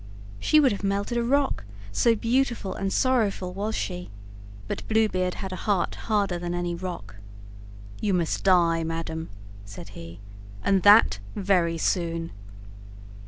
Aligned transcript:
She 0.39 0.59
would 0.59 0.71
have 0.71 0.83
melted 0.83 1.15
a 1.19 1.23
rock, 1.23 1.63
so 1.91 2.15
beautiful 2.15 2.73
and 2.73 2.91
sorrowful 2.91 3.53
was 3.53 3.75
she; 3.75 4.09
but 4.67 4.87
Blue 4.87 5.07
Beard 5.07 5.35
had 5.35 5.53
a 5.53 5.55
heart 5.55 5.93
harder 5.93 6.39
than 6.39 6.55
any 6.55 6.73
rock! 6.73 7.17
"You 8.01 8.15
must 8.15 8.43
die, 8.43 8.83
madam," 8.83 9.29
said 9.63 9.89
he, 9.89 10.19
"and 10.63 10.81
that; 10.81 11.19
very 11.35 11.77
soon." 11.77 12.31